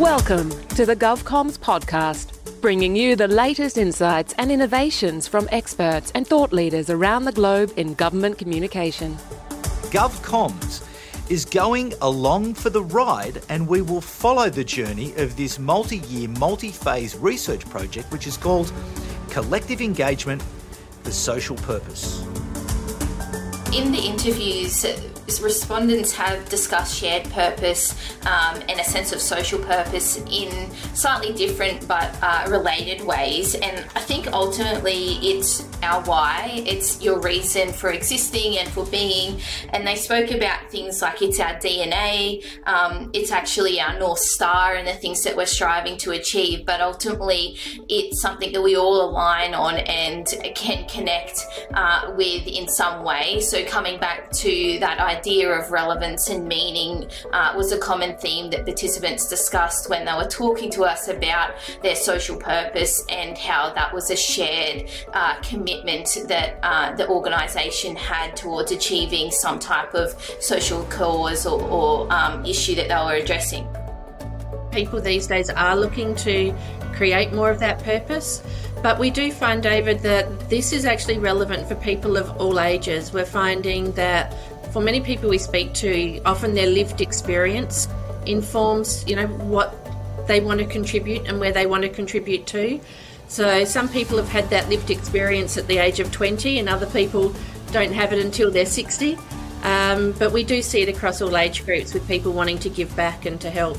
[0.00, 6.26] Welcome to the GovComms podcast, bringing you the latest insights and innovations from experts and
[6.26, 9.16] thought leaders around the globe in government communication.
[9.92, 10.88] GovComms
[11.28, 15.98] is going along for the ride, and we will follow the journey of this multi
[15.98, 18.72] year, multi phase research project, which is called
[19.28, 20.42] Collective Engagement
[21.02, 22.22] for Social Purpose.
[23.74, 24.82] In the interviews,
[25.38, 27.94] respondents have discussed shared purpose
[28.26, 33.54] um, and a sense of social purpose in slightly different but uh, related ways.
[33.54, 39.40] And I think ultimately it's our why, it's your reason for existing and for being.
[39.70, 44.74] And they spoke about things like it's our DNA, um, it's actually our North Star
[44.74, 46.66] and the things that we're striving to achieve.
[46.66, 47.56] But ultimately,
[47.88, 53.40] it's something that we all align on and can connect uh, with in some way.
[53.40, 58.16] So coming back to that idea idea of relevance and meaning uh, was a common
[58.16, 61.50] theme that participants discussed when they were talking to us about
[61.82, 67.94] their social purpose and how that was a shared uh, commitment that uh, the organisation
[67.96, 73.22] had towards achieving some type of social cause or, or um, issue that they were
[73.22, 73.66] addressing.
[74.72, 76.54] People these days are looking to
[76.94, 78.42] create more of that purpose.
[78.82, 83.12] But we do find, David, that this is actually relevant for people of all ages.
[83.12, 84.34] We're finding that
[84.72, 87.88] for many people we speak to, often their lived experience
[88.26, 89.76] informs, you know, what
[90.26, 92.80] they want to contribute and where they want to contribute to.
[93.28, 96.86] So some people have had that lived experience at the age of 20 and other
[96.86, 97.34] people
[97.72, 99.16] don't have it until they're 60.
[99.62, 102.94] Um, but we do see it across all age groups with people wanting to give
[102.96, 103.78] back and to help.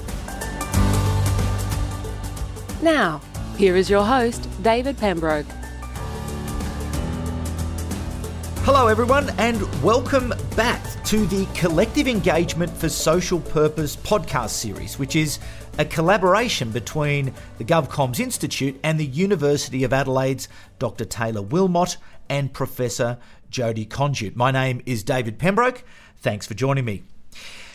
[2.82, 3.22] Now,
[3.58, 5.46] here is your host, David Pembroke.
[8.64, 15.16] Hello, everyone, and welcome back to the Collective Engagement for Social Purpose podcast series, which
[15.16, 15.40] is
[15.80, 21.06] a collaboration between the GovComms Institute and the University of Adelaide's Dr.
[21.06, 21.98] Taylor Willmott
[22.30, 23.18] and Professor
[23.50, 24.36] Jodie Conduit.
[24.36, 25.84] My name is David Pembroke.
[26.18, 27.02] Thanks for joining me.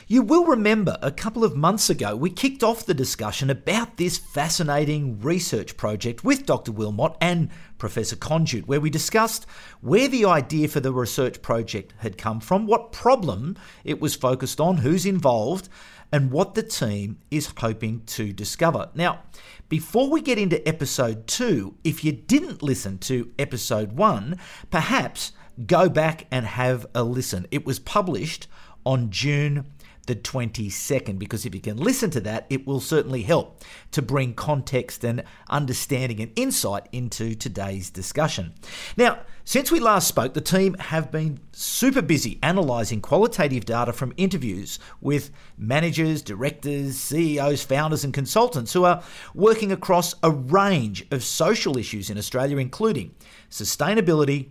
[0.09, 4.17] You will remember a couple of months ago we kicked off the discussion about this
[4.17, 6.71] fascinating research project with Dr.
[6.71, 9.47] Willmott and Professor Conduit, where we discussed
[9.81, 14.61] where the idea for the research project had come from, what problem it was focused
[14.61, 15.69] on, who's involved,
[16.13, 18.91] and what the team is hoping to discover.
[18.95, 19.25] Now,
[19.69, 24.39] before we get into episode two, if you didn't listen to episode one,
[24.71, 25.33] perhaps
[25.67, 27.49] go back and have a listen.
[27.51, 28.47] It was published
[28.87, 29.67] on June
[30.07, 34.35] the 22nd, because if you can listen to that, it will certainly help to bring
[34.35, 38.55] context and understanding and insight into today's discussion.
[38.97, 44.13] Now, since we last spoke, the team have been super busy analysing qualitative data from
[44.17, 49.03] interviews with managers, directors, CEOs, founders, and consultants who are
[49.35, 53.15] working across a range of social issues in Australia, including
[53.51, 54.51] sustainability,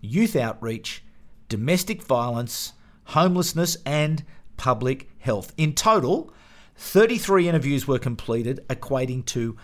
[0.00, 1.04] youth outreach,
[1.48, 2.72] domestic violence,
[3.04, 4.24] homelessness, and
[4.56, 5.52] public health.
[5.56, 6.32] In total,
[6.76, 9.56] 33 interviews were completed, equating to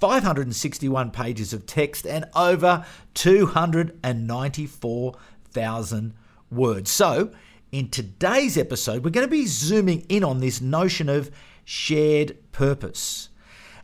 [0.00, 6.14] 561 pages of text and over 294,000
[6.50, 6.90] words.
[6.90, 7.30] So,
[7.72, 11.30] in today's episode, we're going to be zooming in on this notion of
[11.64, 13.30] shared purpose.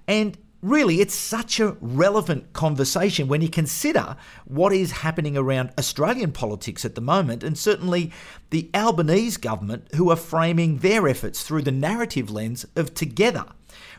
[0.07, 6.31] And really, it's such a relevant conversation when you consider what is happening around Australian
[6.33, 8.13] politics at the moment, and certainly
[8.51, 13.45] the Albanese government, who are framing their efforts through the narrative lens of Together,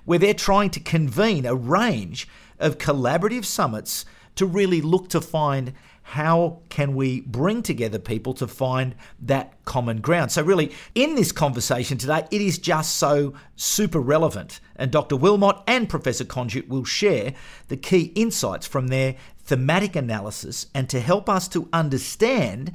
[0.06, 2.28] where they're trying to convene a range
[2.59, 8.47] of collaborative summits to really look to find how can we bring together people to
[8.47, 10.31] find that common ground?
[10.31, 14.59] So, really, in this conversation today, it is just so super relevant.
[14.75, 15.16] And Dr.
[15.16, 17.34] Willmott and Professor Conduit will share
[17.69, 19.16] the key insights from their
[19.46, 22.74] thematic analysis and to help us to understand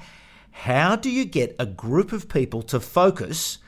[0.50, 3.58] how do you get a group of people to focus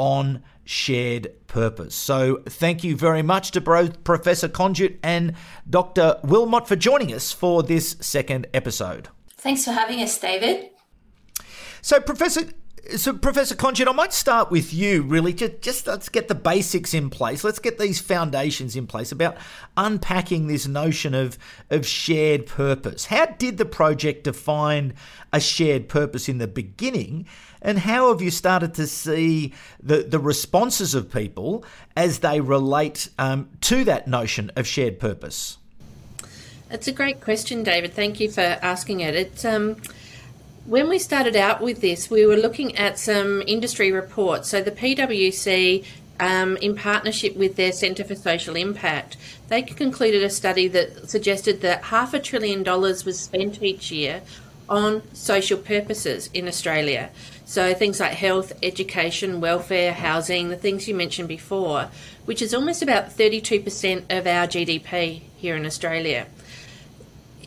[0.00, 1.94] on shared purpose.
[1.94, 5.34] So, thank you very much to both Professor Conduit and
[5.68, 6.18] Dr.
[6.24, 9.08] Willmott for joining us for this second episode.
[9.36, 10.70] Thanks for having us, David.
[11.82, 12.44] So, Professor.
[12.96, 15.02] So, Professor Conduit, I might start with you.
[15.02, 17.44] Really, just, just let's get the basics in place.
[17.44, 19.36] Let's get these foundations in place about
[19.76, 21.36] unpacking this notion of
[21.68, 23.04] of shared purpose.
[23.04, 24.94] How did the project define
[25.30, 27.26] a shared purpose in the beginning,
[27.62, 29.52] and how have you started to see
[29.82, 31.64] the, the responses of people
[31.96, 35.58] as they relate um, to that notion of shared purpose?
[36.70, 37.94] It's a great question, David.
[37.94, 39.14] Thank you for asking it.
[39.14, 39.76] It's um,
[40.66, 44.48] when we started out with this, we were looking at some industry reports.
[44.48, 45.84] So the PwC
[46.20, 49.16] um, in partnership with their Centre for Social Impact,
[49.48, 54.22] they concluded a study that suggested that half a trillion dollars was spent each year
[54.68, 57.10] on social purposes in Australia.
[57.50, 61.88] So things like health, education, welfare, housing, the things you mentioned before,
[62.24, 66.28] which is almost about 32% of our GDP here in Australia.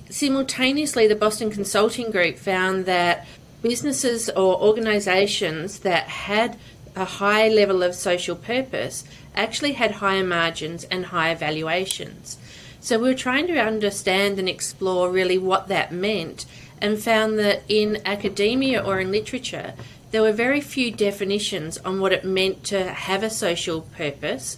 [0.10, 3.26] Simultaneously, the Boston Consulting Group found that
[3.62, 6.58] businesses or organisations that had
[6.98, 12.38] a high level of social purpose actually had higher margins and higher valuations.
[12.82, 16.46] So we were trying to understand and explore really what that meant
[16.84, 19.74] and found that in academia or in literature,
[20.12, 24.58] there were very few definitions on what it meant to have a social purpose.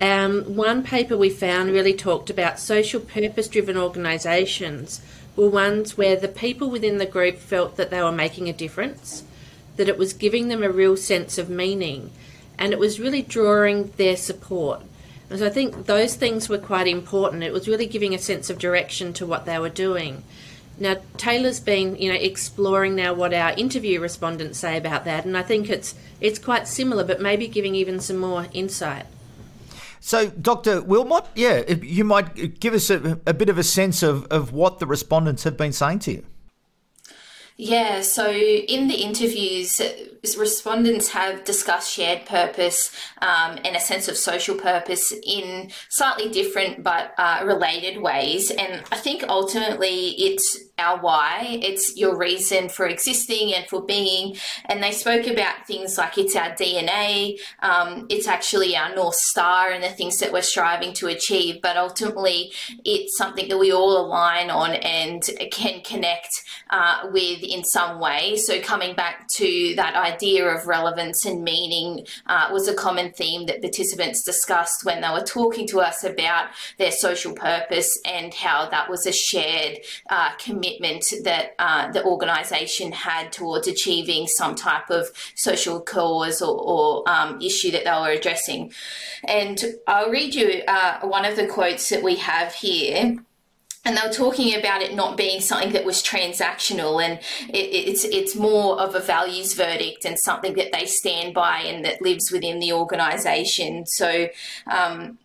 [0.00, 5.00] Um, one paper we found really talked about social purpose driven organisations
[5.36, 9.22] were ones where the people within the group felt that they were making a difference,
[9.76, 12.10] that it was giving them a real sense of meaning,
[12.58, 14.82] and it was really drawing their support.
[15.30, 17.44] And so I think those things were quite important.
[17.44, 20.24] It was really giving a sense of direction to what they were doing.
[20.80, 25.36] Now Taylor's been, you know, exploring now what our interview respondents say about that, and
[25.36, 29.06] I think it's it's quite similar, but maybe giving even some more insight.
[30.00, 30.80] So, Dr.
[30.80, 34.78] Willmott, yeah, you might give us a, a bit of a sense of, of what
[34.78, 36.26] the respondents have been saying to you.
[37.58, 39.82] Yeah, so in the interviews,
[40.38, 42.90] respondents have discussed shared purpose
[43.20, 48.50] um, and a sense of social purpose in slightly different but uh, related ways.
[48.50, 54.36] And I think ultimately it's our why, it's your reason for existing and for being.
[54.64, 59.70] And they spoke about things like it's our DNA, um, it's actually our North Star
[59.70, 61.60] and the things that we're striving to achieve.
[61.62, 62.52] But ultimately,
[62.84, 66.30] it's something that we all align on and can connect
[66.70, 68.36] uh, with in some way.
[68.36, 73.46] So, coming back to that idea of relevance and meaning uh, was a common theme
[73.46, 76.48] that participants discussed when they were talking to us about
[76.78, 79.78] their social purpose and how that was a shared
[80.08, 86.42] uh, commitment commitment that uh, the organisation had towards achieving some type of social cause
[86.42, 88.72] or, or um, issue that they were addressing.
[89.26, 93.18] And I'll read you uh, one of the quotes that we have here
[93.82, 97.18] and they were talking about it not being something that was transactional and
[97.48, 101.82] it, it's it's more of a values verdict and something that they stand by and
[101.82, 104.28] that lives within the organization so
[104.70, 105.18] um,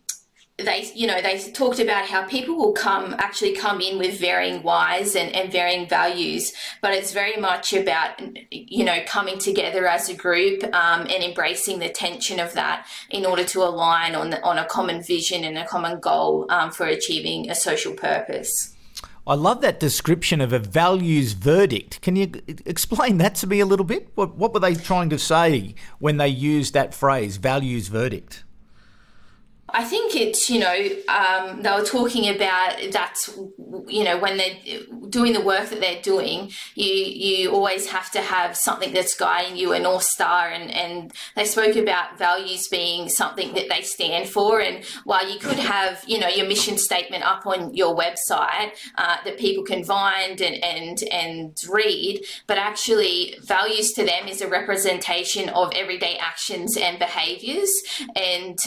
[0.58, 4.62] they you know they talked about how people will come actually come in with varying
[4.62, 8.18] whys and, and varying values but it's very much about
[8.50, 13.26] you know coming together as a group um, and embracing the tension of that in
[13.26, 16.86] order to align on the, on a common vision and a common goal um, for
[16.86, 18.72] achieving a social purpose
[19.28, 22.00] I love that description of a values verdict.
[22.00, 22.30] Can you
[22.64, 24.08] explain that to me a little bit?
[24.14, 28.44] What, what were they trying to say when they used that phrase, values verdict?
[29.76, 33.14] I think it's, you know, um, they were talking about that,
[33.86, 34.56] you know, when they're
[35.10, 39.54] doing the work that they're doing, you you always have to have something that's guiding
[39.54, 40.48] you, a North Star.
[40.48, 44.62] And, and they spoke about values being something that they stand for.
[44.62, 49.18] And while you could have, you know, your mission statement up on your website uh,
[49.26, 54.48] that people can find and, and, and read, but actually, values to them is a
[54.48, 57.70] representation of everyday actions and behaviors.
[58.16, 58.58] And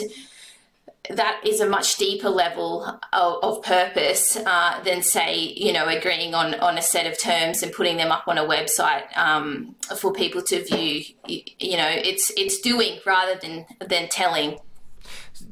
[1.09, 6.33] that is a much deeper level of, of purpose uh, than say you know agreeing
[6.35, 10.13] on on a set of terms and putting them up on a website um, for
[10.13, 11.04] people to view.
[11.28, 14.59] You, you, know it's it's doing rather than than telling.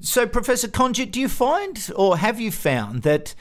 [0.02, 3.34] So professor Conduit do you find or have you found that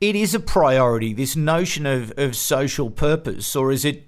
[0.00, 4.07] it is a priority this notion of, of social purpose or is it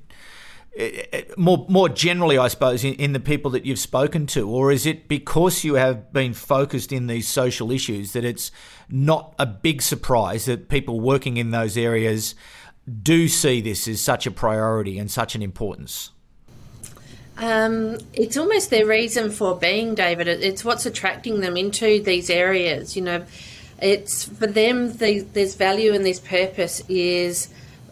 [1.36, 4.86] more more generally, I suppose, in, in, the people that you've spoken to, or is
[4.86, 8.52] it because you have been focused in these social issues that it's
[8.88, 12.34] not a big surprise that people working in those areas
[13.02, 16.10] do see this as such a priority and such an importance?
[17.36, 20.28] Um, it's almost their reason for being, David.
[20.28, 22.94] It's what's attracting them into these areas.
[22.94, 23.24] You know,
[23.80, 24.92] it's for them.
[24.92, 27.48] The, there's value and this purpose is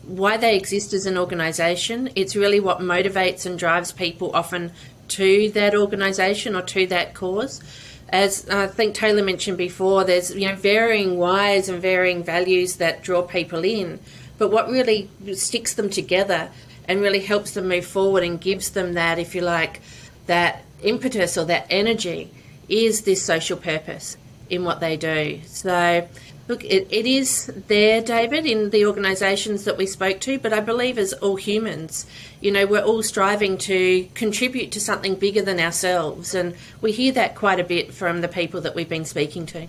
[0.08, 2.10] why they exist as an organisation.
[2.16, 4.72] It's really what motivates and drives people often
[5.08, 7.62] to that organisation or to that cause.
[8.08, 13.02] As I think Taylor mentioned before, there's you know varying whys and varying values that
[13.02, 14.00] draw people in,
[14.38, 16.50] but what really sticks them together
[16.86, 19.80] and really helps them move forward and gives them that, if you like,
[20.26, 22.30] that impetus or that energy
[22.68, 24.16] is this social purpose.
[24.50, 25.40] in what they do.
[25.46, 26.08] So,
[26.48, 30.60] look, it, it is there, David, in the organisations that we spoke to, but I
[30.60, 32.06] believe as all humans,
[32.40, 36.34] you know, we're all striving to contribute to something bigger than ourselves.
[36.34, 39.68] And we hear that quite a bit from the people that we've been speaking to.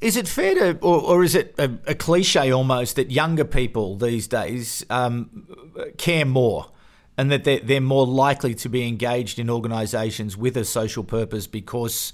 [0.00, 3.96] Is it fair to, or, or is it a, a, cliche almost, that younger people
[3.96, 5.46] these days um,
[5.96, 6.66] care more
[7.16, 11.46] and that they're, they're more likely to be engaged in organisations with a social purpose
[11.46, 12.12] because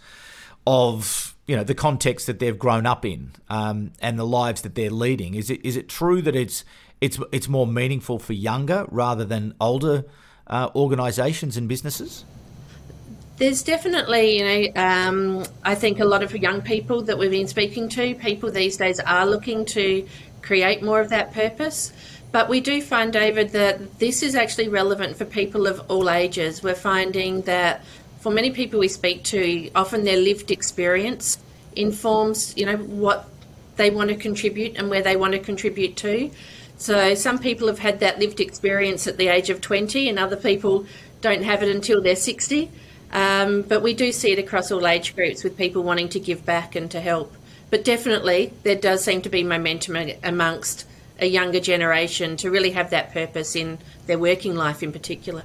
[0.66, 4.76] of you know the context that they've grown up in um, and the lives that
[4.76, 5.35] they're leading?
[5.35, 6.64] Is it is it true that it's
[7.00, 10.05] it's it's more meaningful for younger rather than older
[10.47, 12.25] uh, organisations and businesses?
[13.38, 17.47] There's definitely, you know, um, I think a lot of young people that we've been
[17.47, 20.07] speaking to, people these days are looking to
[20.43, 21.93] create more of that purpose.
[22.33, 26.64] But we do find, David, that this is actually relevant for people of all ages.
[26.64, 27.85] We're finding that
[28.21, 31.39] for many people we speak to, often their lived experience
[31.77, 33.29] informs, you know, what
[33.77, 36.31] they want to contribute and where they want to contribute to.
[36.77, 40.37] So some people have had that lived experience at the age of 20, and other
[40.37, 40.87] people
[41.21, 42.71] don't have it until they're 60.
[43.13, 46.45] Um, but we do see it across all age groups with people wanting to give
[46.45, 47.35] back and to help.
[47.71, 50.87] But definitely, there does seem to be momentum amongst
[51.21, 55.43] a younger generation to really have that purpose in their working life in particular.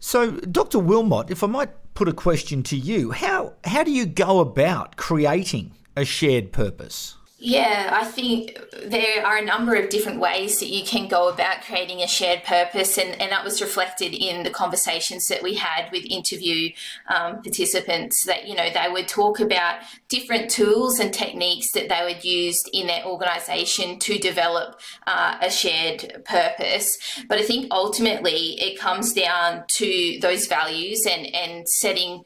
[0.00, 0.78] So, Dr.
[0.78, 4.96] Willmott, if I might put a question to you, how, how do you go about
[4.96, 7.16] creating a shared purpose?
[7.42, 11.62] Yeah, I think there are a number of different ways that you can go about
[11.62, 15.90] creating a shared purpose, and, and that was reflected in the conversations that we had
[15.90, 16.68] with interview
[17.08, 18.24] um, participants.
[18.24, 22.58] That you know they would talk about different tools and techniques that they would use
[22.74, 26.98] in their organisation to develop uh, a shared purpose.
[27.26, 32.22] But I think ultimately it comes down to those values and and setting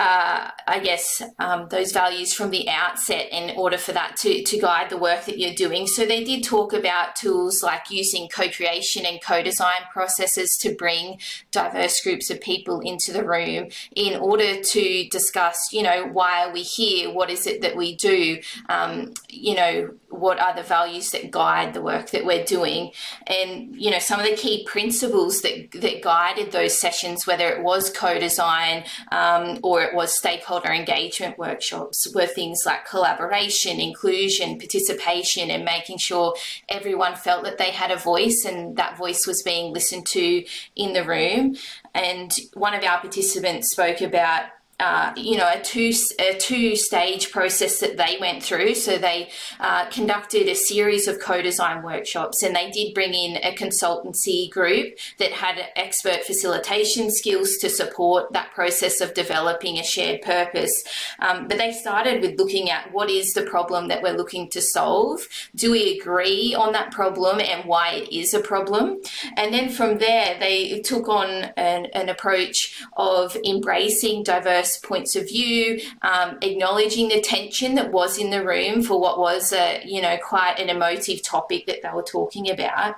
[0.00, 4.58] uh, I guess, um, those values from the outset in order for that to, to
[4.58, 5.86] guide the work that you're doing.
[5.88, 11.18] So they did talk about tools like using co-creation and co-design processes to bring
[11.50, 16.52] diverse groups of people into the room in order to discuss, you know, why are
[16.52, 17.12] we here?
[17.12, 18.38] What is it that we do?
[18.68, 22.92] Um, you know, what are the values that guide the work that we're doing?
[23.26, 27.62] And, you know, some of the key principles that, that guided those sessions, whether it
[27.62, 35.50] was co-design um, or it was stakeholder engagement workshops were things like collaboration, inclusion, participation,
[35.50, 36.34] and making sure
[36.68, 40.94] everyone felt that they had a voice and that voice was being listened to in
[40.94, 41.56] the room.
[41.94, 44.44] And one of our participants spoke about
[44.80, 48.74] uh, you know, a two a two stage process that they went through.
[48.74, 53.54] So they uh, conducted a series of co-design workshops, and they did bring in a
[53.54, 60.22] consultancy group that had expert facilitation skills to support that process of developing a shared
[60.22, 60.84] purpose.
[61.18, 64.60] Um, but they started with looking at what is the problem that we're looking to
[64.60, 65.26] solve.
[65.56, 69.00] Do we agree on that problem and why it is a problem?
[69.36, 75.16] And then from there, they took on an, an approach of embracing diverse diverse points
[75.16, 79.82] of view, um, acknowledging the tension that was in the room for what was a,
[79.84, 82.96] you know, quite an emotive topic that they were talking about.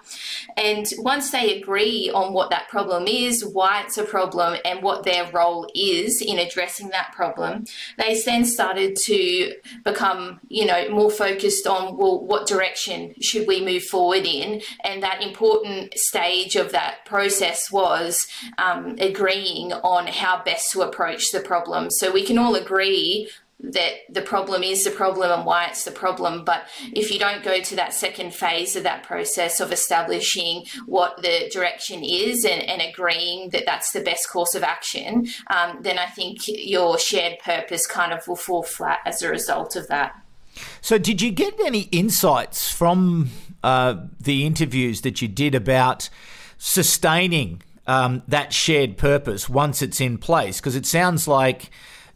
[0.57, 5.05] And once they agree on what that problem is, why it's a problem, and what
[5.05, 7.65] their role is in addressing that problem,
[7.99, 13.65] they then started to become, you know, more focused on, well, what direction should we
[13.65, 14.61] move forward in?
[14.85, 18.27] And that important stage of that process was
[18.59, 21.91] um, agreeing on how best to approach the problem problem.
[21.91, 23.29] So we can all agree
[23.63, 26.45] that the problem is the problem and why it's the problem.
[26.45, 26.63] But
[26.95, 31.51] if you don't go to that second phase of that process of establishing what the
[31.53, 36.07] direction is and, and agreeing that that's the best course of action, um, then I
[36.07, 40.15] think your shared purpose kind of will fall flat as a result of that.
[40.81, 43.31] So, did you get any insights from
[43.63, 46.09] uh, the interviews that you did about
[46.59, 50.61] sustaining um, that shared purpose once it's in place?
[50.61, 51.71] Because it sounds like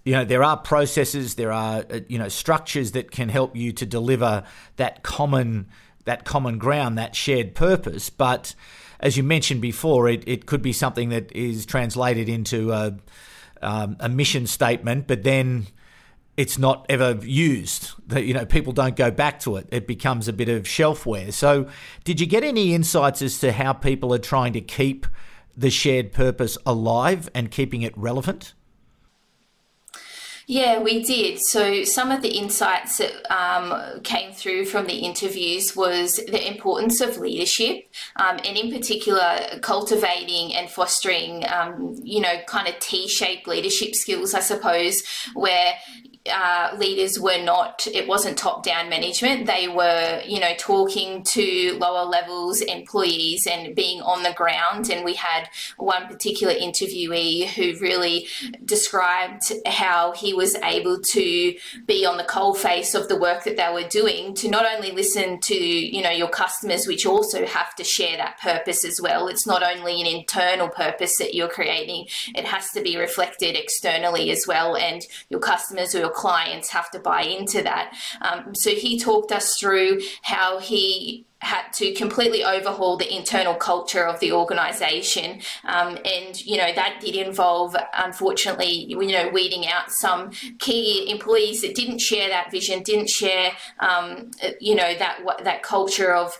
[0.05, 3.73] you know there are processes, there are uh, you know structures that can help you
[3.73, 4.45] to deliver
[4.77, 5.67] that common
[6.05, 8.11] that common ground, that shared purpose.
[8.11, 8.55] But
[9.01, 12.97] as you mentioned before, it, it could be something that is translated into a,
[13.63, 15.67] um, a mission statement, but then
[16.37, 17.93] it's not ever used.
[18.09, 19.69] That you know people don't go back to it.
[19.71, 21.33] It becomes a bit of shelfware.
[21.33, 21.69] So,
[22.03, 25.07] did you get any insights as to how people are trying to keep
[25.57, 28.55] the shared purpose alive and keeping it relevant?
[30.47, 31.39] Yeah, we did.
[31.41, 37.01] So, some of the insights that um, came through from the interviews was the importance
[37.01, 43.09] of leadership, um, and in particular, cultivating and fostering, um, you know, kind of T
[43.09, 45.75] shaped leadership skills, I suppose, where
[46.33, 49.47] uh, leaders were not, it wasn't top down management.
[49.47, 54.89] They were, you know, talking to lower levels employees and being on the ground.
[54.89, 58.27] And we had one particular interviewee who really
[58.65, 61.55] described how he was able to
[61.87, 64.93] be on the coal face of the work that they were doing to not only
[64.93, 69.29] listen to, you know, your customers, which also have to share that purpose as well.
[69.29, 74.31] It's not only an internal purpose that you're creating, it has to be reflected externally
[74.31, 74.75] as well.
[74.75, 77.95] And your customers or your clients have to buy into that.
[78.23, 84.07] Um, so he talked us through how he had to completely overhaul the internal culture
[84.07, 89.91] of the organization um, and you know that did involve unfortunately you know weeding out
[89.91, 95.63] some key employees that didn't share that vision didn't share um, you know that that
[95.63, 96.39] culture of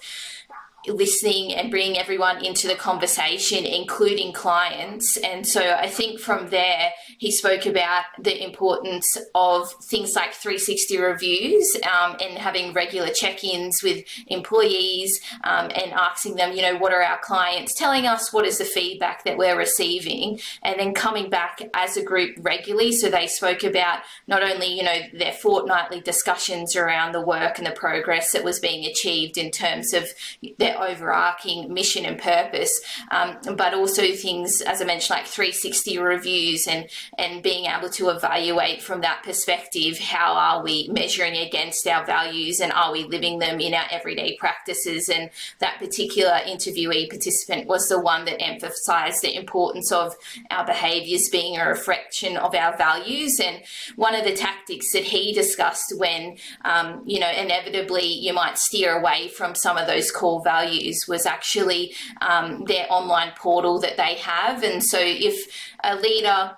[0.87, 5.17] listening and bringing everyone into the conversation, including clients.
[5.17, 10.99] And so I think from there, he spoke about the importance of things like 360
[10.99, 16.77] reviews um, and having regular check ins with employees um, and asking them, you know,
[16.77, 18.33] what are our clients telling us?
[18.33, 20.41] What is the feedback that we're receiving?
[20.63, 22.93] And then coming back as a group regularly.
[22.93, 27.67] So they spoke about not only, you know, their fortnightly discussions around the work and
[27.67, 30.09] the progress that was being achieved in terms of
[30.59, 36.67] their overarching mission and purpose, um, but also things, as I mentioned, like 360 reviews
[36.67, 36.89] and,
[37.19, 42.61] and being able to evaluate from that perspective how are we measuring against our values
[42.61, 45.09] and are we living them in our everyday practices.
[45.09, 50.15] And that particular interviewee participant was the one that emphasized the importance of
[50.51, 53.41] our behaviors being a reflection of our values.
[53.41, 53.63] And
[53.97, 58.99] one of the tactics that he discussed when, um, you know, inevitably you might steer
[58.99, 63.97] away from some of those core values values was actually um, their online portal that
[63.97, 64.63] they have.
[64.63, 65.47] And so if
[65.83, 66.57] a leader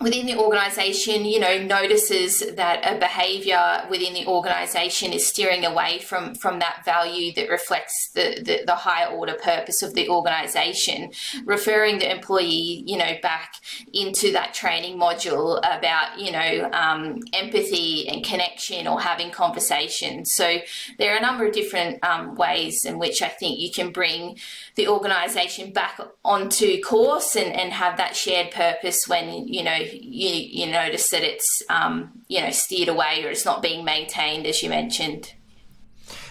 [0.00, 5.98] within the organization, you know, notices that a behavior within the organization is steering away
[5.98, 11.10] from, from that value that reflects the, the, the higher order purpose of the organization,
[11.44, 13.56] referring the employee, you know, back
[13.92, 20.32] into that training module about, you know, um, empathy and connection or having conversations.
[20.32, 20.60] So
[20.98, 24.38] there are a number of different um, ways in which I think you can bring
[24.80, 30.30] the organization back onto course and, and have that shared purpose when, you know, you,
[30.30, 34.62] you notice that it's um, you know steered away or it's not being maintained, as
[34.62, 35.34] you mentioned.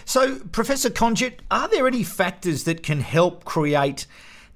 [0.04, 4.06] So, Professor Conduit, are there any factors that can help create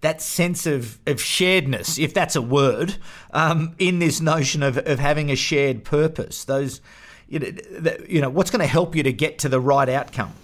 [0.01, 2.97] that sense of, of sharedness, if that's a word,
[3.33, 6.45] um, in this notion of, of having a shared purpose?
[6.45, 6.81] Those,
[7.29, 10.35] you know, you know what's going to help you to get to the right outcome?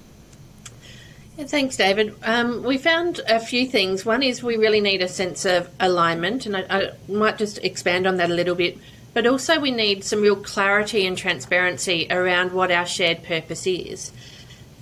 [1.47, 2.15] Thanks, David.
[2.23, 4.05] Um, we found a few things.
[4.05, 8.07] One is we really need a sense of alignment, and I, I, might just expand
[8.07, 8.79] on that a little bit.
[9.15, 14.13] But also, we need some real clarity and transparency around what our shared purpose is.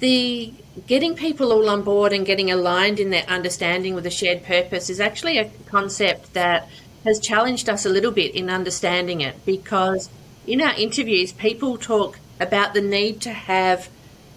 [0.00, 0.52] The
[0.86, 4.90] getting people all on board and getting aligned in their understanding with a shared purpose
[4.90, 6.68] is actually a concept that
[7.04, 10.10] has challenged us a little bit in understanding it because
[10.46, 13.88] in our interviews, people talk about the need to have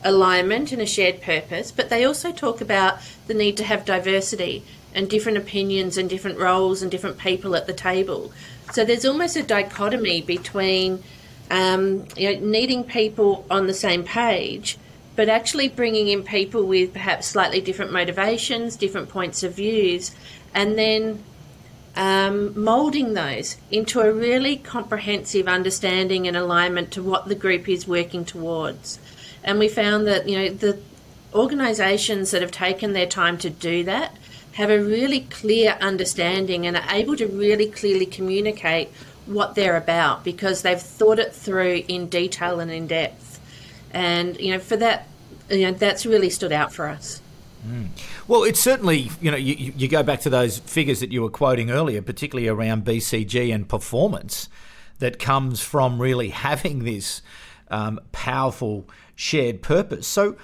[0.03, 4.63] alignment and a shared purpose, but they also talk about the need to have diversity
[4.93, 8.31] and different opinions and different roles and different people at the table.
[8.73, 11.03] So there's almost a dichotomy between
[11.49, 14.77] um, you know, needing people on the same page,
[15.15, 20.15] but actually bringing in people with perhaps slightly different motivations, different points of views,
[20.53, 21.23] and then
[21.95, 27.85] um, moulding those into a really comprehensive understanding and alignment to what the group is
[27.85, 28.99] working towards.
[29.43, 30.79] And we found that, you know, the
[31.33, 34.15] organisations that have taken their time to do that
[34.53, 38.89] have a really clear understanding and are able to really clearly communicate
[39.25, 43.39] what they're about because they've thought it through in detail and in depth.
[43.91, 45.07] And, you know, for that,
[45.49, 47.21] you know, that's really stood out for us.
[47.67, 47.89] Mm.
[48.27, 51.29] Well, it's certainly, you know, you, you go back to those figures that you were
[51.29, 54.49] quoting earlier, particularly around BCG and performance,
[54.99, 57.21] that comes from really having this
[57.69, 58.87] um, powerful
[59.21, 60.07] shared purpose.
[60.07, 60.35] So,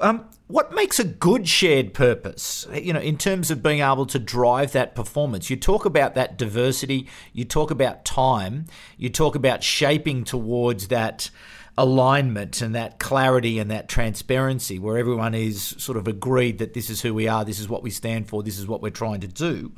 [0.00, 2.66] um, what makes a good shared purpose?
[2.72, 6.38] You know, in terms of being able to drive that performance, you talk about that
[6.38, 8.66] diversity, you talk about time,
[8.96, 11.30] you talk about shaping towards that
[11.76, 16.90] alignment and that clarity and that transparency where everyone is sort of agreed that this
[16.90, 19.20] is who we are, this is what we stand for, this is what we're trying
[19.20, 19.72] to do.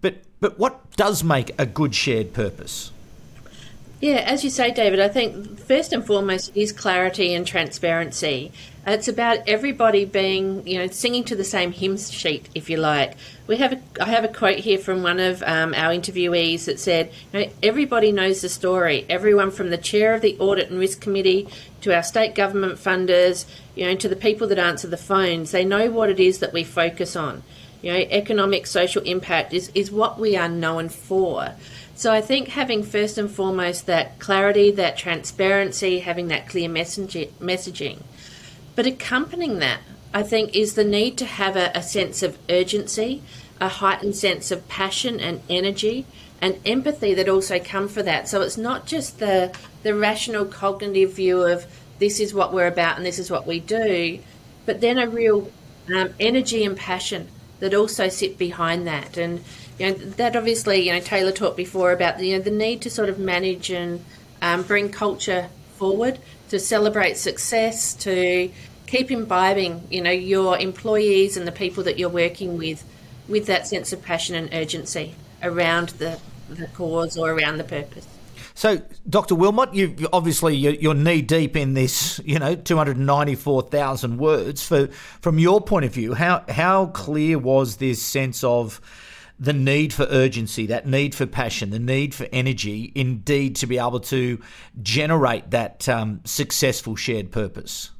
[0.00, 2.92] But but what does make a good shared purpose?
[3.98, 8.52] Yeah, as you say, David, I think first and foremost is clarity and transparency.
[8.86, 13.16] It's about everybody being, you know, singing to the same hymn sheet, if you like.
[13.46, 16.78] We have, a, I have a quote here from one of um, our interviewees that
[16.78, 19.06] said, you know, everybody knows the story.
[19.08, 21.48] Everyone from the chair of the audit and risk committee
[21.80, 25.64] to our state government funders, you know, to the people that answer the phones, they
[25.64, 27.42] know what it is that we focus on.
[27.80, 31.54] You know, economic social impact is, is what we are known for.
[31.96, 38.02] So I think having first and foremost that clarity, that transparency, having that clear messaging
[38.76, 39.80] but accompanying that,
[40.14, 43.22] I think, is the need to have a, a sense of urgency,
[43.60, 46.06] a heightened sense of passion and energy
[46.40, 48.28] and empathy that also come for that.
[48.28, 51.64] So it's not just the the rational cognitive view of
[51.98, 54.18] this is what we're about and this is what we do,
[54.66, 55.50] but then a real
[55.94, 57.28] um, energy and passion
[57.60, 59.16] that also sit behind that.
[59.16, 59.42] And
[59.78, 62.82] you know that obviously you know Taylor talked before about the, you know the need
[62.82, 64.04] to sort of manage and
[64.42, 68.50] um, bring culture forward to celebrate success, to
[68.86, 72.84] keep imbibing, you know, your employees and the people that you're working with
[73.28, 78.06] with that sense of passion and urgency around the, the cause or around the purpose.
[78.54, 79.34] So, Dr.
[79.34, 82.20] Willmott, you obviously you're knee deep in this.
[82.24, 84.64] You know, two hundred ninety-four thousand words.
[84.64, 84.86] For
[85.20, 88.80] from your point of view, how how clear was this sense of
[89.38, 93.78] the need for urgency, that need for passion, the need for energy, indeed, to be
[93.78, 94.40] able to
[94.82, 97.90] generate that um, successful shared purpose?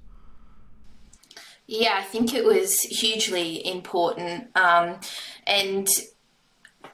[1.66, 4.56] Yeah, I think it was hugely important.
[4.56, 5.00] Um,
[5.46, 5.88] and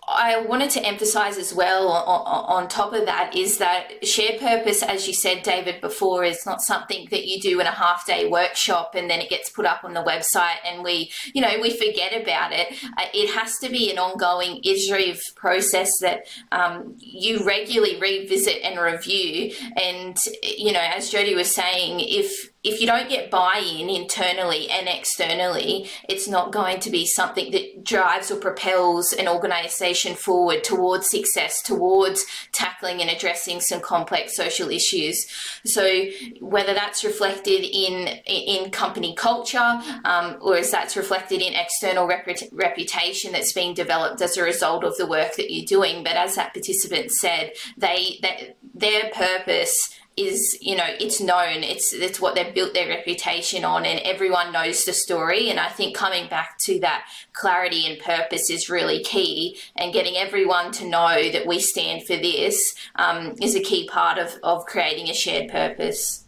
[0.09, 4.83] I wanted to emphasize as well on, on, top of that is that shared purpose,
[4.83, 8.29] as you said, David, before, is not something that you do in a half day
[8.29, 11.71] workshop and then it gets put up on the website and we, you know, we
[11.71, 12.73] forget about it.
[12.97, 18.81] Uh, it has to be an ongoing iterative process that um, you regularly revisit and
[18.81, 19.53] review.
[19.77, 24.87] And, you know, as Jodie was saying, if if you don't get buy-in internally and
[24.87, 31.11] externally, it's not going to be something that drives or propels an organization forward towards
[31.11, 35.27] success, towards tackling and addressing some complex social issues.
[35.65, 36.05] So
[36.41, 43.33] whether that's reflected in in company culture, um, or as that's reflected in external reputation
[43.33, 46.55] that's being developed as a result of the work that you're doing, but as that
[46.55, 52.55] participant said, they that their purpose is you know it's known it's it's what they've
[52.55, 55.51] built their reputation on and everyone knows the story.
[55.51, 60.17] And i think coming back to that clarity and purpose is really key and getting
[60.17, 64.67] everyone to know that we stand for this um, is a key part of of
[64.67, 66.23] creating a shared purpose.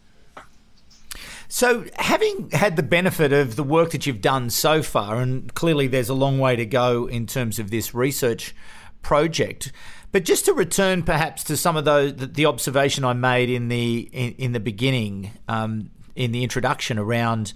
[1.47, 5.87] So, having had the benefit of the work that you've done so far, and clearly
[5.87, 8.53] there's a long way to go in terms of this research
[9.01, 9.71] project,
[10.15, 14.09] but just to return, perhaps, to some of those the observation I made in the
[14.13, 17.51] in, in the beginning, um, in the introduction around.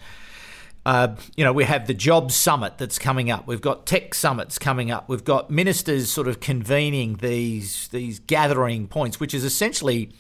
[0.86, 3.48] Uh, you know, we have the jobs summit that's coming up.
[3.48, 5.08] We've got tech summits coming up.
[5.08, 10.12] We've got ministers sort of convening these these gathering points, which is essentially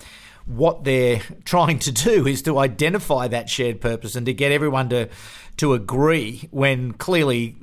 [0.45, 4.88] what they're trying to do is to identify that shared purpose and to get everyone
[4.91, 5.10] to
[5.58, 7.58] to agree when clearly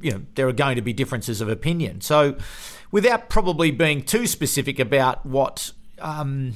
[0.00, 2.00] you know there are going to be differences of opinion.
[2.00, 2.36] So
[2.90, 6.54] without probably being too specific about what um,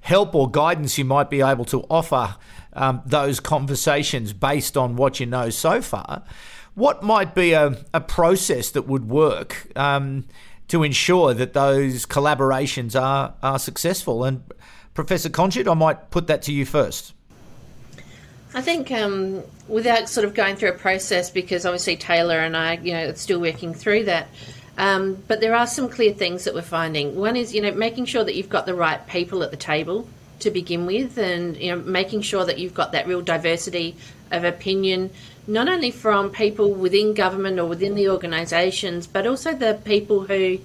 [0.00, 2.36] help or guidance you might be able to offer
[2.74, 6.22] um, those conversations based on what you know so far,
[6.74, 10.24] what might be a, a process that would work um,
[10.68, 14.24] to ensure that those collaborations are, are successful?
[14.24, 14.42] And
[14.92, 17.12] Professor Conduit, I might put that to you first.
[18.54, 22.74] I think um, without sort of going through a process, because obviously Taylor and I,
[22.74, 24.28] you know, still working through that.
[24.76, 27.14] Um, but there are some clear things that we're finding.
[27.14, 30.08] One is, you know, making sure that you've got the right people at the table
[30.40, 33.96] to begin with, and you know, making sure that you've got that real diversity
[34.32, 35.10] of opinion,
[35.46, 40.58] not only from people within government or within the organisations, but also the people who,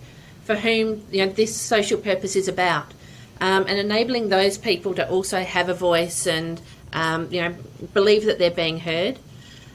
[0.44, 2.88] for whom you know this social purpose is about,
[3.42, 6.60] um, and enabling those people to also have a voice and
[6.94, 7.56] um, you know
[7.94, 9.20] believe that they're being heard.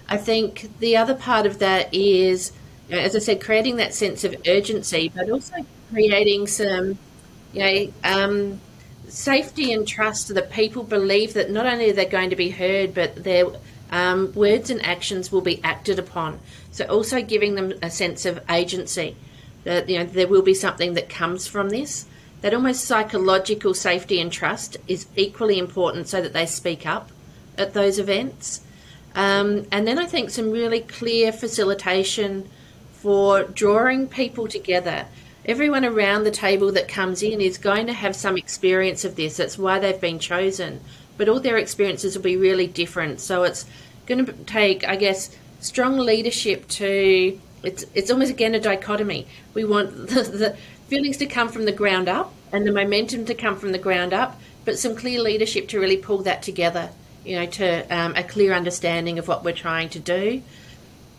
[0.09, 2.53] I think the other part of that is
[2.91, 6.99] as I said, creating that sense of urgency, but also creating some,
[7.53, 8.61] you know, um,
[9.09, 12.51] safety and trust so that people believe that not only are they going to be
[12.51, 13.47] heard, but their
[13.91, 16.41] um, words and actions will be acted upon.
[16.73, 19.17] So also giving them a sense of agency
[19.65, 22.07] that you know there will be something that comes from this.
[22.41, 27.11] That almost psychological safety and trust is equally important, so that they speak up
[27.57, 28.61] at those events.
[29.15, 32.51] Um, and then I think some really clear facilitation
[33.05, 35.05] for drawing people together.
[35.45, 39.37] everyone around the table that comes in is going to have some experience of this.
[39.37, 40.81] That's why they've been chosen.
[41.19, 43.21] But all their experiences will be really different.
[43.21, 43.67] So it's
[44.07, 47.39] going to take, I guess, strong leadership to.
[47.63, 49.27] It's, it's almost again a dichotomy.
[49.53, 50.57] We want the, the
[50.89, 54.15] feelings to come from the ground up and the momentum to come from the ground
[54.15, 56.89] up, but some clear leadership to really pull that together,
[57.23, 60.43] you know, to um, a clear understanding of what we're trying to do.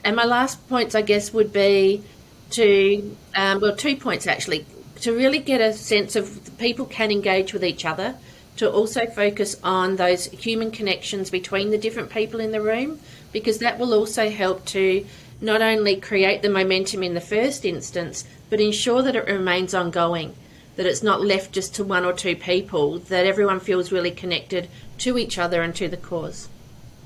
[0.05, 2.03] And my last points, I guess, would be
[2.51, 4.63] to, um, well, two points actually,
[5.01, 8.15] to really get a sense of people can engage with each other,
[8.57, 12.99] to also focus on those human connections between the different people in the room,
[13.33, 15.03] because that will also help to
[15.41, 20.35] not only create the momentum in the first instance, but ensure that it remains ongoing,
[20.75, 24.69] that it's not left just to one or two people, that everyone feels really connected
[24.99, 26.47] to each other and to the cause.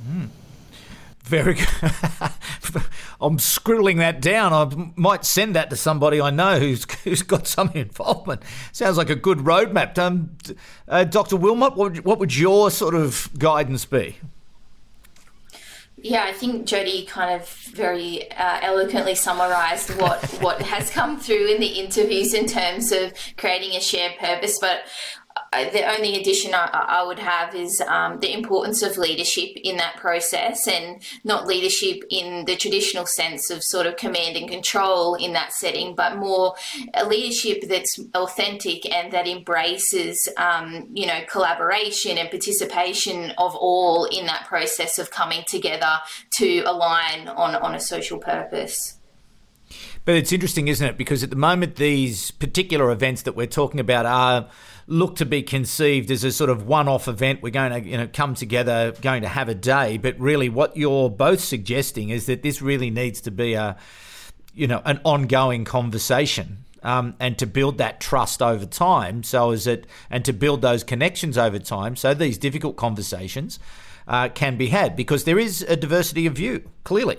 [0.05, 0.27] Mm.
[1.23, 2.31] Very good.
[3.21, 4.53] I'm scribbling that down.
[4.53, 8.43] I might send that to somebody I know who's who's got some involvement.
[8.71, 9.97] Sounds like a good roadmap.
[9.97, 10.31] Um,
[10.87, 11.35] uh, Dr.
[11.35, 14.17] Willmott, what, what would your sort of guidance be?
[16.01, 21.47] Yeah, I think Jodie kind of very uh, eloquently summarised what what has come through
[21.47, 24.57] in the interviews in terms of creating a shared purpose.
[24.61, 24.83] But
[25.51, 29.97] the only addition I, I, would have is um, the importance of leadership in that
[29.97, 35.33] process and not leadership in the traditional sense of sort of command and control in
[35.33, 36.55] that setting, but more
[36.93, 44.05] a leadership that's authentic and that embraces, um, you know, collaboration and participation of all
[44.05, 45.93] in that process of coming together
[46.31, 48.97] to align on, on a social purpose.
[50.05, 50.97] But it's interesting, isn't it?
[50.97, 54.47] Because at the moment, these particular events that we're talking about are
[54.89, 57.41] look to be conceived as a sort of one-off event.
[57.41, 60.75] We're going to you know come together, going to have a day, but really what
[60.75, 63.77] you're both suggesting is that this really needs to be a
[64.53, 66.65] you know an ongoing conversation.
[66.81, 70.81] Um, and to build that trust over time, so as it, and to build those
[70.81, 73.59] connections over time, so these difficult conversations
[74.07, 77.17] uh, can be had because there is a diversity of view, clearly.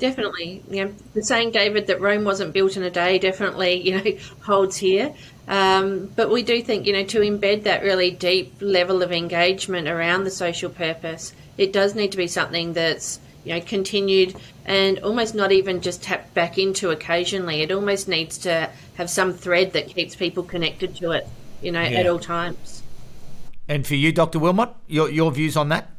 [0.00, 3.96] Definitely, you know, the saying, David, that Rome wasn't built in a day, definitely, you
[3.96, 5.14] know, holds here.
[5.46, 9.88] Um, but we do think, you know, to embed that really deep level of engagement
[9.88, 14.34] around the social purpose, it does need to be something that's, you know, continued
[14.64, 17.60] and almost not even just tapped back into occasionally.
[17.60, 21.28] It almost needs to have some thread that keeps people connected to it,
[21.60, 22.00] you know, yeah.
[22.00, 22.82] at all times.
[23.68, 24.38] And for you, Dr.
[24.38, 25.90] Willmott, your, your views on that?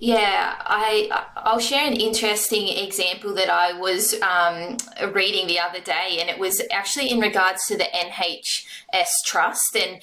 [0.00, 4.76] Yeah, I I'll share an interesting example that I was um,
[5.12, 7.86] reading the other day, and it was actually in regards to the
[8.94, 10.00] NHS Trust, and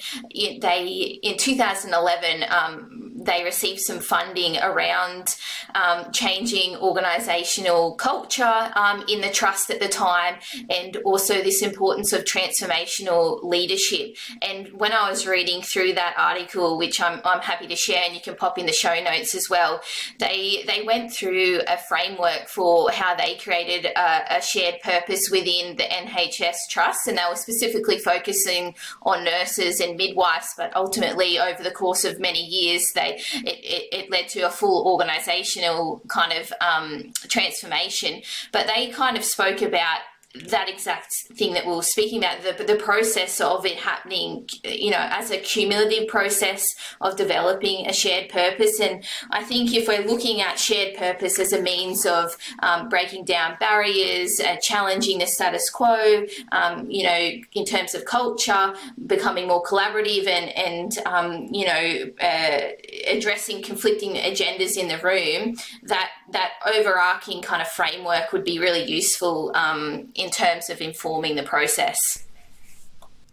[0.60, 5.36] they in 2011 um, they received some funding around
[5.74, 10.36] um, changing organisational culture um, in the trust at the time,
[10.70, 14.16] and also this importance of transformational leadership.
[14.42, 18.14] And when I was reading through that article, which I'm, I'm happy to share, and
[18.14, 19.80] you can pop in the show notes as well,
[20.18, 25.76] they they went through a framework for how they created a, a shared purpose within
[25.76, 31.62] the NHS Trust, and they were specifically focusing on nurses and midwives, but ultimately over
[31.62, 36.32] the course of many years, they it, it, it led to a full organizational kind
[36.32, 38.22] of um, transformation.
[38.52, 40.00] But they kind of spoke about
[40.34, 44.90] that exact thing that we were speaking about the, the process of it happening you
[44.90, 46.66] know as a cumulative process
[47.02, 48.80] of developing a shared purpose.
[48.80, 53.24] And i think if we're looking at shared purpose as a means of um, breaking
[53.24, 58.74] down barriers uh, challenging the status quo um, you know in terms of culture
[59.06, 62.68] becoming more collaborative and and um, you know uh,
[63.06, 68.84] addressing conflicting agendas in the room that that overarching kind of framework would be really
[68.84, 72.24] useful um, in terms of informing the process.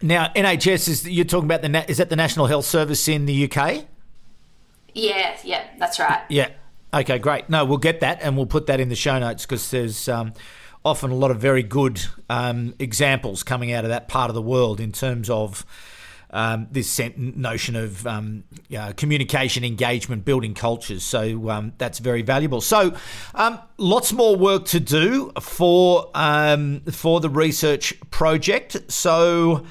[0.01, 3.51] Now, NHS is you're talking about the is that the National Health Service in the
[3.51, 3.85] UK?
[4.93, 6.21] Yeah, yeah, that's right.
[6.29, 6.49] Yeah.
[6.93, 7.49] Okay, great.
[7.49, 10.33] No, we'll get that and we'll put that in the show notes because there's um,
[10.83, 14.41] often a lot of very good um, examples coming out of that part of the
[14.41, 15.65] world in terms of
[16.31, 18.43] um, this notion of um,
[18.97, 21.03] communication, engagement, building cultures.
[21.03, 22.61] So um, that's very valuable.
[22.61, 22.95] So
[23.35, 28.91] um, lots more work to do for um, for the research project.
[28.91, 29.65] So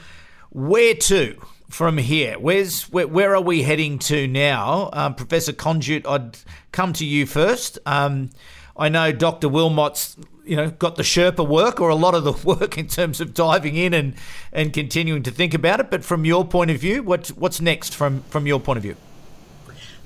[0.50, 1.40] where to?
[1.68, 6.06] From here, where's where, where are we heading to now, um, Professor Conduit?
[6.06, 6.38] I'd
[6.72, 7.78] come to you first.
[8.78, 9.48] I know Dr.
[9.48, 10.16] Willmott's
[10.48, 13.34] you know got the Sherpa work or a lot of the work in terms of
[13.34, 14.14] diving in and
[14.52, 15.90] and continuing to think about it.
[15.90, 18.96] But from your point of view, what what's next from from your point of view?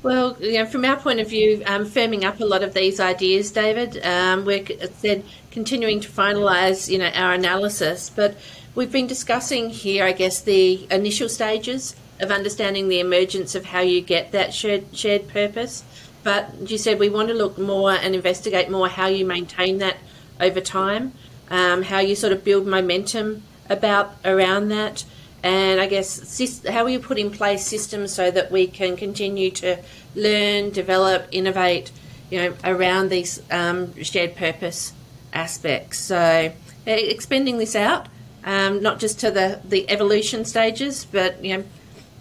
[0.02, 2.98] Well, you know, from our point of view, um, firming up a lot of these
[2.98, 4.05] ideas, David.
[4.05, 8.37] Um, we're said continuing to finalise, you know, our analysis, but
[8.74, 13.81] we've been discussing here, I guess, the initial stages of understanding the emergence of how
[13.81, 15.85] you get that shared shared purpose.
[16.24, 19.98] But you said we want to look more and investigate more how you maintain that
[20.40, 21.12] over time,
[21.51, 25.05] um, how you sort of build momentum about around that
[25.42, 29.79] and I guess how we put in place systems so that we can continue to
[30.14, 31.90] learn, develop, innovate,
[32.31, 34.92] you know, around these um, shared purpose
[35.33, 35.99] aspects.
[35.99, 36.53] So
[36.87, 38.07] expanding this out,
[38.45, 41.64] um, not just to the, the evolution stages, but you know,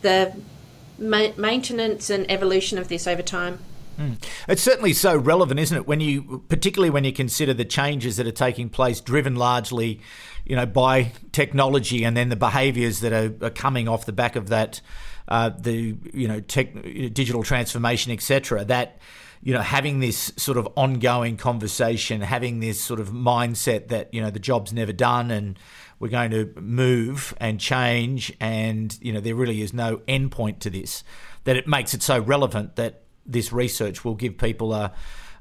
[0.02, 0.36] the
[0.98, 3.60] ma- maintenance and evolution of this over time.
[4.00, 4.24] Mm.
[4.48, 5.88] It's certainly so relevant, isn't it?
[5.88, 10.02] When you, particularly when you consider the changes that are taking place, driven largely
[10.46, 14.36] you know, by technology and then the behaviours that are, are, coming off the back
[14.36, 14.82] of that,
[15.28, 16.74] uh, the you know, tech,
[17.14, 18.66] digital transformation, etc.
[18.66, 19.00] That
[19.44, 24.22] you know, having this sort of ongoing conversation, having this sort of mindset that you
[24.22, 25.58] know the job's never done and
[26.00, 30.60] we're going to move and change, and you know there really is no end point
[30.62, 31.04] to this.
[31.44, 34.94] That it makes it so relevant that this research will give people a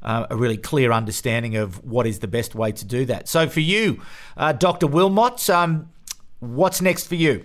[0.03, 3.29] a really clear understanding of what is the best way to do that.
[3.29, 4.01] So, for you,
[4.35, 4.87] uh, Dr.
[4.87, 5.91] Willmott, um,
[6.39, 7.45] what's next for you?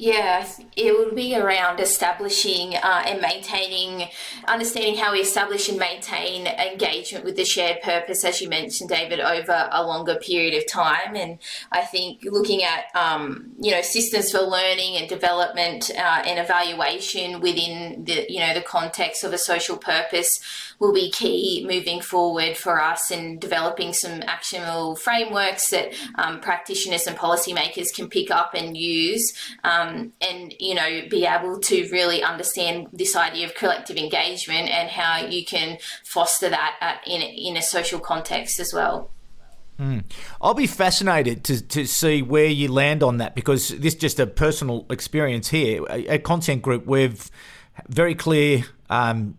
[0.00, 4.06] Yeah, it would be around establishing uh, and maintaining,
[4.46, 9.18] understanding how we establish and maintain engagement with the shared purpose, as you mentioned, David,
[9.18, 11.16] over a longer period of time.
[11.16, 11.40] And
[11.72, 17.40] I think looking at, um, you know, systems for learning and development uh, and evaluation
[17.40, 20.38] within the, you know, the context of a social purpose
[20.78, 27.08] will be key moving forward for us in developing some actionable frameworks that um, practitioners
[27.08, 29.32] and policymakers can pick up and use.
[29.64, 34.68] Um, um, and you know be able to really understand this idea of collective engagement
[34.68, 39.10] and how you can foster that at, in in a social context as well.
[39.78, 40.04] Mm.
[40.40, 44.18] I'll be fascinated to, to see where you land on that because this is just
[44.18, 45.86] a personal experience here.
[45.88, 47.30] At Content Group, we've
[47.88, 49.38] very clear um,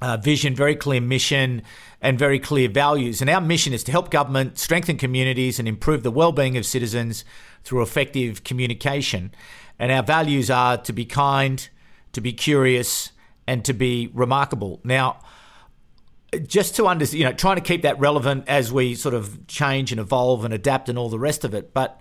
[0.00, 1.62] uh, vision, very clear mission,
[2.00, 3.20] and very clear values.
[3.20, 7.24] And our mission is to help government strengthen communities and improve the well-being of citizens
[7.64, 9.32] through effective communication.
[9.78, 11.68] And our values are to be kind,
[12.12, 13.10] to be curious,
[13.46, 14.80] and to be remarkable.
[14.84, 15.18] Now,
[16.46, 19.92] just to understand, you know, trying to keep that relevant as we sort of change
[19.92, 21.72] and evolve and adapt and all the rest of it.
[21.72, 22.00] But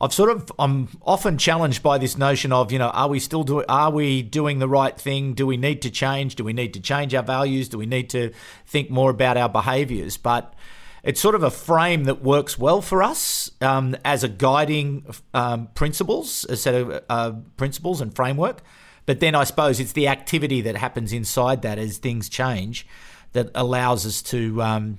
[0.00, 3.44] I've sort of I'm often challenged by this notion of you know are we still
[3.44, 5.34] doing are we doing the right thing?
[5.34, 6.34] Do we need to change?
[6.34, 7.68] Do we need to change our values?
[7.68, 8.32] Do we need to
[8.66, 10.16] think more about our behaviours?
[10.16, 10.54] But
[11.02, 15.68] it's sort of a frame that works well for us um, as a guiding um,
[15.74, 18.62] principles, a set of uh, principles and framework.
[19.04, 22.86] But then I suppose it's the activity that happens inside that as things change
[23.32, 24.98] that allows us to um,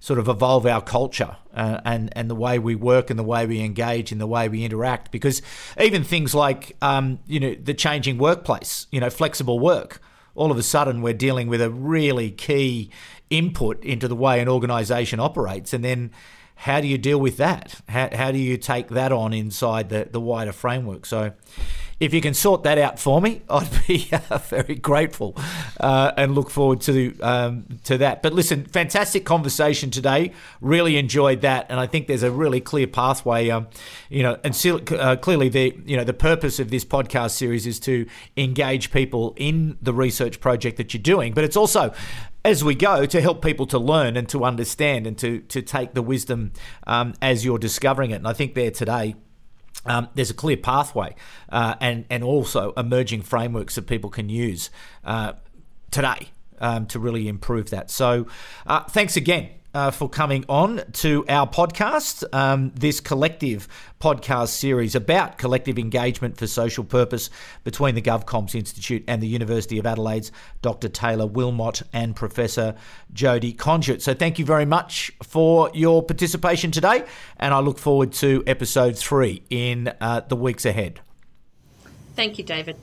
[0.00, 3.46] sort of evolve our culture uh, and and the way we work and the way
[3.46, 5.10] we engage and the way we interact.
[5.10, 5.42] Because
[5.78, 10.00] even things like um, you know the changing workplace, you know, flexible work.
[10.36, 12.90] All of a sudden, we're dealing with a really key
[13.30, 16.10] input into the way an organisation operates, and then
[16.56, 17.80] how do you deal with that?
[17.88, 21.04] How, how do you take that on inside the, the wider framework?
[21.06, 21.32] So,
[22.00, 25.36] if you can sort that out for me, I'd be uh, very grateful
[25.80, 28.22] uh, and look forward to um, to that.
[28.22, 30.32] But listen, fantastic conversation today.
[30.60, 33.50] Really enjoyed that, and I think there's a really clear pathway.
[33.50, 33.68] Um,
[34.08, 34.54] you know, and
[34.92, 38.06] uh, clearly the you know the purpose of this podcast series is to
[38.36, 41.92] engage people in the research project that you're doing, but it's also
[42.44, 45.94] as we go to help people to learn and to understand and to to take
[45.94, 46.52] the wisdom
[46.86, 48.16] um, as you're discovering it.
[48.16, 49.14] And I think there today
[49.86, 51.14] um, there's a clear pathway
[51.48, 54.70] uh, and and also emerging frameworks that people can use
[55.04, 55.32] uh,
[55.90, 56.28] today
[56.60, 57.90] um, to really improve that.
[57.90, 58.26] So,
[58.66, 63.68] uh, thanks again uh, for coming on to our podcast, um, this collective
[64.00, 67.28] podcast series about collective engagement for social purpose
[67.64, 70.30] between the GovComms Institute and the University of Adelaide's
[70.62, 70.88] Dr.
[70.88, 72.74] Taylor Willmott and Professor
[73.12, 74.00] Jodie Conduit.
[74.00, 77.04] So thank you very much for your participation today,
[77.36, 81.00] and I look forward to episode three in uh, the weeks ahead.
[82.14, 82.76] Thank you, David.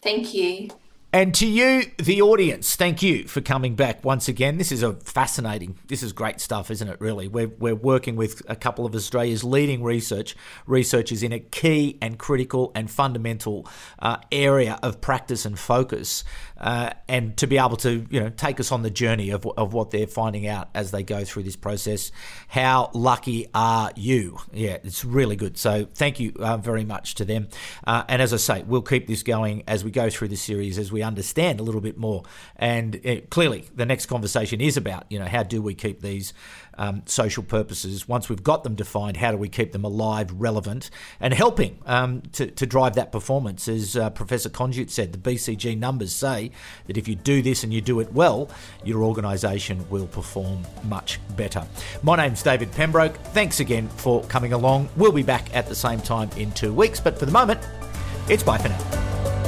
[0.00, 0.70] Thank you.
[1.16, 4.58] And to you, the audience, thank you for coming back once again.
[4.58, 7.26] This is a fascinating, this is great stuff, isn't it, really?
[7.26, 12.18] We're, we're working with a couple of Australia's leading research researchers in a key and
[12.18, 13.66] critical and fundamental
[13.98, 16.22] uh, area of practice and focus.
[16.58, 19.74] Uh, and to be able to, you know, take us on the journey of, of
[19.74, 22.12] what they're finding out as they go through this process.
[22.48, 24.38] How lucky are you?
[24.52, 25.58] Yeah, it's really good.
[25.58, 27.48] So thank you uh, very much to them.
[27.86, 30.78] Uh, and as I say, we'll keep this going as we go through the series,
[30.78, 32.22] as we understand a little bit more.
[32.56, 36.32] And uh, clearly, the next conversation is about, you know, how do we keep these
[36.78, 38.08] um, social purposes.
[38.08, 40.90] Once we've got them defined, how do we keep them alive, relevant,
[41.20, 43.68] and helping um, to, to drive that performance?
[43.68, 46.50] As uh, Professor Conduit said, the BCG numbers say
[46.86, 48.50] that if you do this and you do it well,
[48.84, 51.66] your organisation will perform much better.
[52.02, 53.16] My name's David Pembroke.
[53.32, 54.88] Thanks again for coming along.
[54.96, 57.60] We'll be back at the same time in two weeks, but for the moment,
[58.28, 59.45] it's bye for now.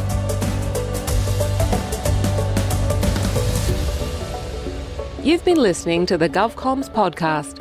[5.24, 7.58] You've been listening to the GovComms podcast.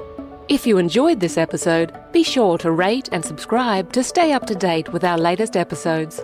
[0.47, 4.53] If you enjoyed this episode, be sure to rate and subscribe to stay up to
[4.53, 6.21] date with our latest episodes.